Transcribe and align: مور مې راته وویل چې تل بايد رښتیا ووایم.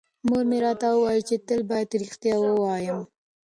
مور 0.27 0.43
مې 0.49 0.57
راته 0.65 0.87
وویل 0.91 1.21
چې 1.29 1.35
تل 1.47 1.59
بايد 1.69 1.89
رښتیا 2.01 2.35
ووایم. 2.39 2.99